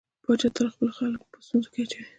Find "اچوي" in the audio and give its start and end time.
1.83-2.05